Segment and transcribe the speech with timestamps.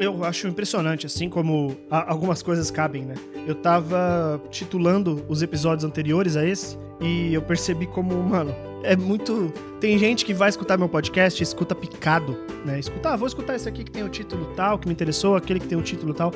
[0.00, 3.14] eu acho impressionante, assim como algumas coisas cabem, né?
[3.46, 9.52] Eu tava titulando os episódios anteriores a esse e eu percebi como, mano, é muito.
[9.78, 12.80] Tem gente que vai escutar meu podcast e escuta picado, né?
[12.80, 15.60] Escutar, ah, vou escutar esse aqui que tem o título tal, que me interessou, aquele
[15.60, 16.32] que tem o título tal.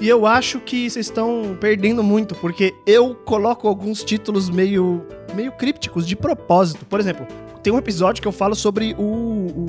[0.00, 5.04] E eu acho que vocês estão perdendo muito, porque eu coloco alguns títulos meio,
[5.34, 6.86] meio crípticos de propósito.
[6.86, 7.26] Por exemplo,
[7.60, 9.66] tem um episódio que eu falo sobre o, o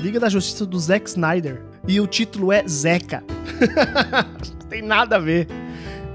[0.00, 1.67] Liga da Justiça do Zack Snyder.
[1.88, 3.24] E o título é Zeca.
[4.68, 5.48] Tem nada a ver.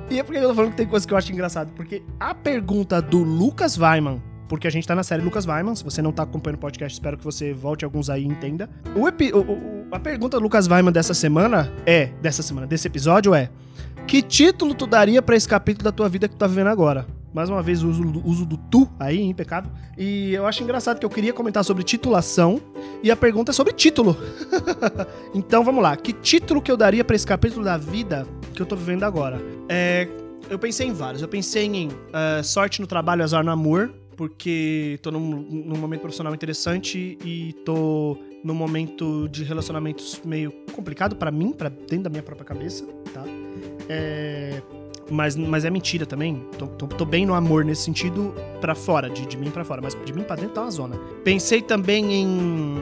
[0.09, 1.71] E é porque eu tô falando que tem coisa que eu acho engraçado.
[1.75, 5.83] Porque a pergunta do Lucas Weiman, porque a gente tá na série Lucas Weiman, se
[5.83, 8.69] você não tá acompanhando o podcast, espero que você volte alguns aí e entenda.
[8.95, 12.87] O, epi, o, o a pergunta do Lucas Weiman dessa semana é, dessa semana, desse
[12.87, 13.49] episódio é:
[14.05, 17.07] Que título tu daria para esse capítulo da tua vida que tu tá vivendo agora?
[17.33, 19.71] Mais uma vez, o uso, uso do tu aí, impecável.
[19.97, 22.61] E eu acho engraçado que eu queria comentar sobre titulação
[23.01, 24.15] e a pergunta é sobre título.
[25.33, 25.97] então vamos lá.
[25.97, 29.41] Que título que eu daria para esse capítulo da vida que eu tô vivendo agora?
[29.67, 30.07] É,
[30.47, 31.23] eu pensei em vários.
[31.23, 36.01] Eu pensei em uh, Sorte no Trabalho, Azar no Amor, porque tô num, num, momento
[36.01, 42.09] profissional interessante e tô num momento de relacionamentos meio complicado para mim, para dentro da
[42.11, 43.23] minha própria cabeça, tá?
[43.89, 44.61] É
[45.09, 46.45] mas, mas é mentira também.
[46.57, 49.81] Tô, tô, tô bem no amor nesse sentido para fora, de, de mim para fora,
[49.81, 50.97] mas de mim para dentro tá uma zona.
[51.23, 52.77] Pensei também em,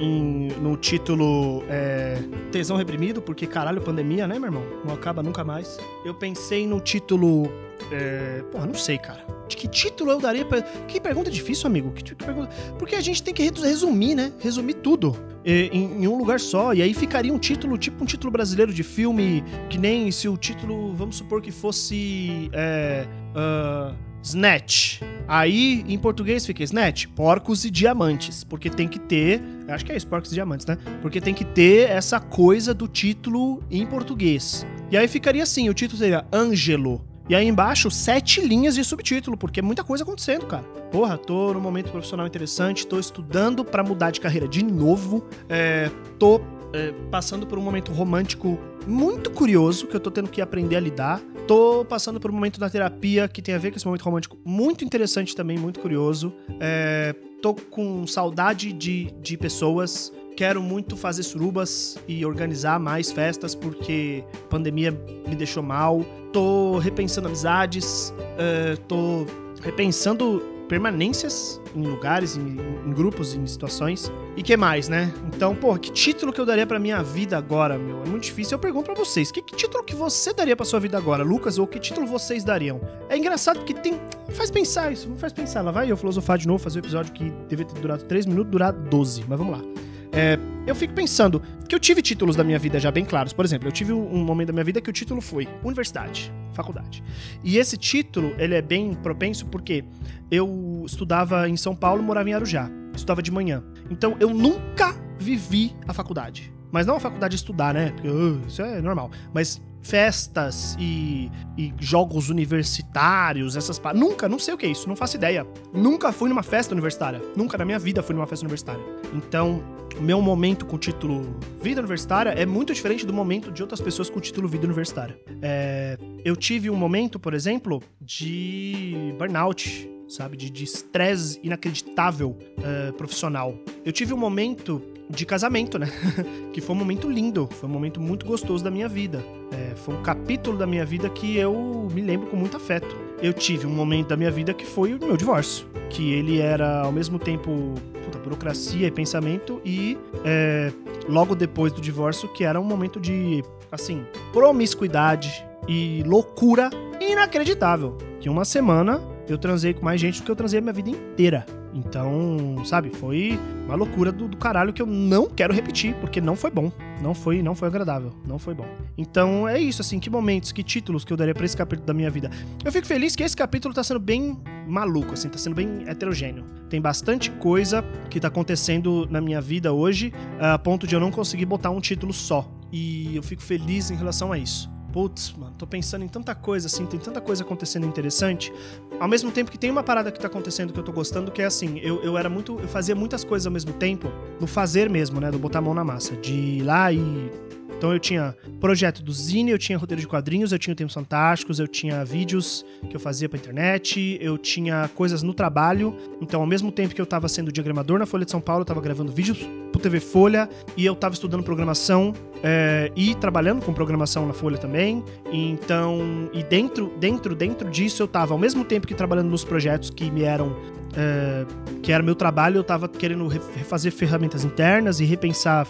[0.00, 4.62] em no título é, Tesão Reprimido, porque caralho, pandemia, né, meu irmão?
[4.84, 5.78] Não acaba nunca mais.
[6.04, 7.50] Eu pensei no título.
[7.92, 9.37] É, porra, não sei, cara.
[9.56, 10.62] Que título eu daria pra.
[10.62, 11.92] Que pergunta difícil, amigo.
[11.92, 12.48] Que, que pergunta...
[12.78, 14.32] Porque a gente tem que resumir, né?
[14.40, 16.74] Resumir tudo em, em, um lugar só.
[16.74, 20.36] E aí ficaria um título, tipo um título brasileiro de filme, que nem se o
[20.36, 22.50] título, vamos supor que fosse.
[22.52, 25.00] É, uh, Snatch.
[25.26, 28.44] Aí, em português fica Snatch, porcos e diamantes.
[28.44, 29.40] Porque tem que ter.
[29.68, 30.76] Acho que é isso, porcos e diamantes, né?
[31.02, 34.66] Porque tem que ter essa coisa do título em português.
[34.90, 37.04] E aí ficaria assim: o título seria Ângelo.
[37.28, 40.64] E aí embaixo, sete linhas de subtítulo, porque é muita coisa acontecendo, cara.
[40.90, 45.90] Porra, tô num momento profissional interessante, tô estudando para mudar de carreira de novo, é,
[46.18, 46.40] tô
[46.72, 50.80] é, passando por um momento romântico muito curioso que eu tô tendo que aprender a
[50.80, 51.20] lidar.
[51.46, 54.38] Tô passando por um momento da terapia que tem a ver com esse momento romântico
[54.42, 56.32] muito interessante também, muito curioso.
[56.58, 63.56] É, tô com saudade de, de pessoas quero muito fazer surubas e organizar mais festas
[63.56, 64.92] porque a pandemia
[65.26, 66.04] me deixou mal.
[66.32, 69.26] Tô repensando amizades, uh, tô
[69.60, 72.56] repensando permanências em lugares, em,
[72.86, 74.12] em, grupos, em situações.
[74.36, 75.12] E que mais, né?
[75.26, 78.00] Então, pô, que título que eu daria pra minha vida agora, meu?
[78.04, 78.54] É muito difícil.
[78.54, 81.58] Eu pergunto pra vocês, que, que título que você daria pra sua vida agora, Lucas?
[81.58, 82.80] Ou que título vocês dariam?
[83.08, 84.00] É engraçado porque tem...
[84.28, 85.62] Faz pensar isso, não faz pensar.
[85.62, 88.52] Lá vai eu filosofar de novo, fazer um episódio que deveria ter durado 3 minutos,
[88.52, 89.24] durar 12.
[89.26, 89.64] Mas vamos lá.
[90.12, 93.32] É, eu fico pensando que eu tive títulos da minha vida já bem claros.
[93.32, 97.02] Por exemplo, eu tive um momento da minha vida que o título foi universidade, faculdade.
[97.44, 99.84] E esse título, ele é bem propenso porque
[100.30, 102.70] eu estudava em São Paulo, morava em Arujá.
[102.94, 103.62] Estudava de manhã.
[103.90, 106.52] Então eu nunca vivi a faculdade.
[106.70, 107.92] Mas não a faculdade de estudar, né?
[107.92, 109.10] Porque uh, isso é normal.
[109.32, 114.96] Mas festas e, e, jogos universitários, essas Nunca, não sei o que é isso, não
[114.96, 115.46] faço ideia.
[115.72, 117.20] Nunca fui numa festa universitária.
[117.36, 118.84] Nunca na minha vida fui numa festa universitária.
[119.14, 119.62] Então,
[120.00, 121.22] meu momento com o título
[121.62, 125.18] Vida Universitária é muito diferente do momento de outras pessoas com o título Vida Universitária.
[125.40, 130.36] É, eu tive um momento, por exemplo, de burnout, sabe?
[130.36, 133.54] De estresse inacreditável uh, profissional.
[133.84, 135.90] Eu tive um momento de casamento, né?
[136.52, 139.24] que foi um momento lindo, foi um momento muito gostoso da minha vida.
[139.50, 142.96] É, foi um capítulo da minha vida que eu me lembro com muito afeto.
[143.20, 146.82] Eu tive um momento da minha vida que foi o meu divórcio, que ele era
[146.82, 147.74] ao mesmo tempo
[148.04, 150.72] puta, burocracia e pensamento e é,
[151.08, 153.42] logo depois do divórcio que era um momento de
[153.72, 156.70] assim promiscuidade e loucura
[157.00, 157.96] inacreditável.
[158.20, 160.90] Que uma semana eu transei com mais gente do que eu transei a minha vida
[160.90, 161.57] inteira.
[161.78, 166.34] Então, sabe, foi uma loucura do, do, caralho que eu não quero repetir, porque não
[166.34, 166.72] foi bom.
[167.00, 168.66] Não foi, não foi agradável, não foi bom.
[168.96, 171.94] Então é isso, assim, que momentos, que títulos que eu daria pra esse capítulo da
[171.94, 172.30] minha vida.
[172.64, 174.36] Eu fico feliz que esse capítulo tá sendo bem
[174.66, 176.44] maluco, assim, tá sendo bem heterogêneo.
[176.68, 181.12] Tem bastante coisa que tá acontecendo na minha vida hoje, a ponto de eu não
[181.12, 182.50] conseguir botar um título só.
[182.72, 186.66] E eu fico feliz em relação a isso putz, mano, tô pensando em tanta coisa,
[186.66, 188.52] assim, tem tanta coisa acontecendo interessante.
[188.98, 191.40] Ao mesmo tempo que tem uma parada que tá acontecendo que eu tô gostando, que
[191.40, 192.58] é assim, eu, eu era muito.
[192.58, 194.10] Eu fazia muitas coisas ao mesmo tempo,
[194.40, 195.30] no fazer mesmo, né?
[195.30, 196.16] Do botar a mão na massa.
[196.16, 197.30] De ir lá e
[197.76, 201.60] Então eu tinha projeto do Zine, eu tinha roteiro de quadrinhos, eu tinha Tempos Fantásticos,
[201.60, 205.96] eu tinha vídeos que eu fazia pra internet, eu tinha coisas no trabalho.
[206.20, 208.66] Então, ao mesmo tempo que eu tava sendo diagramador na Folha de São Paulo, eu
[208.66, 209.38] tava gravando vídeos
[209.70, 212.12] pro TV Folha e eu tava estudando programação
[212.42, 214.87] é, e trabalhando com programação na Folha também.
[215.32, 219.90] Então, e dentro, dentro, dentro disso eu tava ao mesmo tempo que trabalhando nos projetos
[219.90, 220.56] que me eram
[220.96, 221.46] é,
[221.82, 225.66] que era meu trabalho, eu tava querendo refazer ferramentas internas e repensar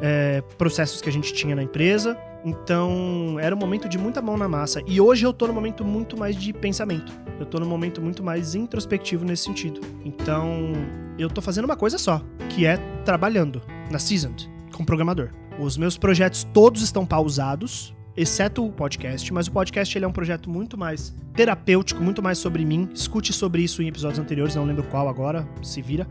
[0.00, 2.16] é, processos que a gente tinha na empresa.
[2.44, 4.82] Então, era um momento de muita mão na massa.
[4.86, 7.12] E hoje eu tô num momento muito mais de pensamento.
[7.38, 9.80] Eu tô num momento muito mais introspectivo nesse sentido.
[10.04, 10.72] Então,
[11.18, 13.60] eu tô fazendo uma coisa só, que é trabalhando
[13.90, 15.30] na Seasoned, com programador.
[15.58, 20.12] Os meus projetos todos estão pausados, exceto o podcast, mas o podcast ele é um
[20.12, 22.88] projeto muito mais terapêutico, muito mais sobre mim.
[22.94, 26.06] Escute sobre isso em episódios anteriores, não lembro qual agora, se vira.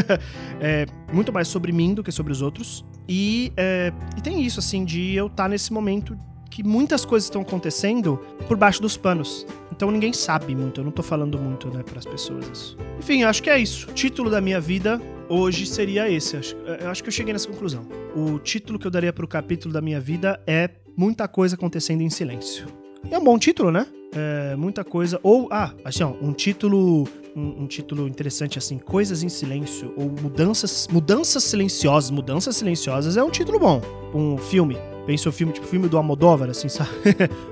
[0.60, 2.84] é muito mais sobre mim do que sobre os outros.
[3.08, 6.16] E, é, e tem isso, assim, de eu estar tá nesse momento
[6.52, 9.46] que muitas coisas estão acontecendo por baixo dos panos.
[9.72, 12.76] Então ninguém sabe muito, eu não tô falando muito, né, para as pessoas isso.
[12.98, 13.86] Enfim, acho que é isso.
[13.94, 15.00] Título da minha vida
[15.32, 16.36] hoje seria esse.
[16.80, 17.86] Eu acho que eu cheguei nessa conclusão.
[18.14, 22.10] O título que eu daria pro capítulo da minha vida é Muita Coisa Acontecendo em
[22.10, 22.66] Silêncio.
[23.10, 23.86] É um bom título, né?
[24.14, 25.18] É, muita coisa.
[25.22, 27.08] Ou, ah, assim, ó, um título.
[27.34, 32.10] Um, um, título interessante assim, Coisas em Silêncio, ou Mudanças, Mudanças Silenciosas.
[32.10, 33.80] Mudanças Silenciosas é um título bom.
[34.14, 34.76] Um filme.
[35.06, 36.90] Pensa o filme, tipo filme do Almodóvar, assim, sabe?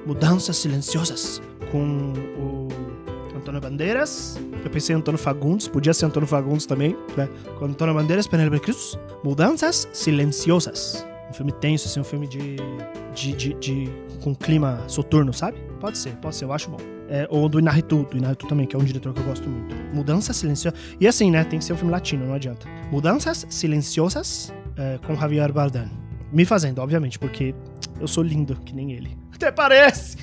[0.04, 1.40] Mudanças Silenciosas.
[1.72, 2.68] Com o
[3.34, 4.38] Antônio Bandeiras.
[4.64, 7.28] Eu pensei em Antônio Fagundes, podia ser Antônio Fagundes também, né?
[7.58, 8.98] Com Antônio Bandeiras, Penélope Cruz.
[9.24, 11.06] Mudanças Silenciosas.
[11.30, 12.56] Um filme tenso, assim, um filme de,
[13.14, 13.92] de, de, de
[14.22, 15.58] com clima soturno, sabe?
[15.80, 16.78] Pode ser, pode ser, eu acho bom.
[17.08, 19.74] É, ou do Inarritu, do Inarritu também, que é um diretor que eu gosto muito.
[19.94, 20.78] Mudanças Silenciosas.
[21.00, 21.42] E assim, né?
[21.44, 22.68] Tem que ser um filme latino, não adianta.
[22.90, 25.90] Mudanças Silenciosas é, com Javier Bardem.
[26.32, 27.54] Me fazendo, obviamente, porque
[28.00, 29.16] eu sou lindo, que nem ele.
[29.34, 30.18] Até parece!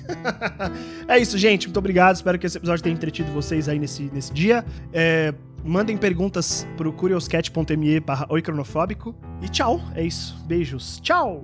[1.07, 1.68] é isso, gente.
[1.68, 2.15] Muito obrigado.
[2.15, 4.65] Espero que esse episódio tenha entretido vocês aí nesse, nesse dia.
[4.94, 5.33] É,
[5.63, 9.15] mandem perguntas pro curioscat.me barra oicronofóbico.
[9.41, 9.81] E tchau.
[9.95, 10.38] É isso.
[10.45, 11.00] Beijos.
[11.01, 11.41] Tchau!